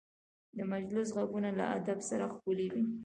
د 0.57 0.59
مجلس 0.73 1.07
غږونه 1.17 1.49
له 1.59 1.65
ادب 1.77 1.99
سره 2.09 2.25
ښکلي 2.33 2.67
وي 2.73 2.83